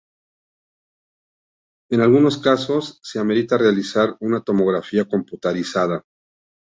En 1.91 2.01
algunos 2.01 2.39
casos 2.39 2.99
se 3.03 3.19
amerita 3.19 3.55
realizar 3.59 4.17
una 4.19 4.41
tomografía 4.41 5.05
computarizada. 5.05 6.01